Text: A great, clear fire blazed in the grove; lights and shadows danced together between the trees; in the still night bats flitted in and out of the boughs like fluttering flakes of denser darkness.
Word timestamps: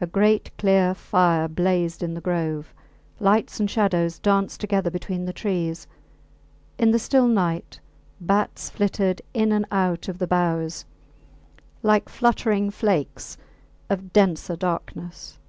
A 0.00 0.06
great, 0.06 0.52
clear 0.56 0.94
fire 0.94 1.48
blazed 1.48 2.00
in 2.00 2.14
the 2.14 2.20
grove; 2.20 2.72
lights 3.18 3.58
and 3.58 3.68
shadows 3.68 4.20
danced 4.20 4.60
together 4.60 4.88
between 4.88 5.24
the 5.24 5.32
trees; 5.32 5.88
in 6.78 6.92
the 6.92 6.98
still 7.00 7.26
night 7.26 7.80
bats 8.20 8.70
flitted 8.70 9.20
in 9.34 9.50
and 9.50 9.66
out 9.72 10.06
of 10.06 10.18
the 10.18 10.28
boughs 10.28 10.84
like 11.82 12.08
fluttering 12.08 12.70
flakes 12.70 13.36
of 13.90 14.12
denser 14.12 14.54
darkness. 14.54 15.40